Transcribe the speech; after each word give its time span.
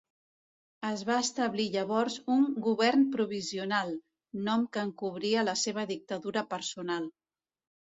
Es 0.91 1.01
va 1.09 1.17
establir 1.23 1.65
llavors 1.75 2.15
un 2.37 2.47
Govern 2.69 3.05
Provisional, 3.17 3.93
nom 4.49 4.65
que 4.75 4.89
encobria 4.89 5.47
la 5.51 5.57
seva 5.67 5.87
dictadura 5.95 6.47
personal. 6.57 7.09